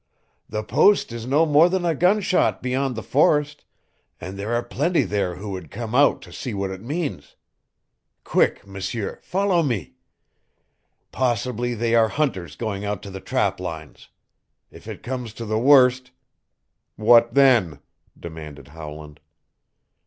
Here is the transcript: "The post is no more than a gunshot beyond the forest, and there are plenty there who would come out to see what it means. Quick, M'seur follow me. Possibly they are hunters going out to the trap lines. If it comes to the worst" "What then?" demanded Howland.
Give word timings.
"The 0.49 0.63
post 0.63 1.11
is 1.11 1.27
no 1.27 1.45
more 1.45 1.69
than 1.69 1.85
a 1.85 1.93
gunshot 1.93 2.63
beyond 2.63 2.95
the 2.95 3.03
forest, 3.03 3.65
and 4.19 4.35
there 4.35 4.51
are 4.55 4.63
plenty 4.63 5.03
there 5.03 5.35
who 5.35 5.51
would 5.51 5.69
come 5.69 5.93
out 5.93 6.23
to 6.23 6.33
see 6.33 6.55
what 6.55 6.71
it 6.71 6.81
means. 6.81 7.35
Quick, 8.23 8.65
M'seur 8.65 9.19
follow 9.21 9.61
me. 9.61 9.93
Possibly 11.11 11.75
they 11.75 11.93
are 11.93 12.07
hunters 12.07 12.55
going 12.55 12.83
out 12.83 13.03
to 13.03 13.11
the 13.11 13.21
trap 13.21 13.59
lines. 13.59 14.09
If 14.71 14.87
it 14.87 15.03
comes 15.03 15.33
to 15.35 15.45
the 15.45 15.59
worst" 15.59 16.09
"What 16.95 17.35
then?" 17.35 17.77
demanded 18.19 18.69
Howland. 18.69 19.19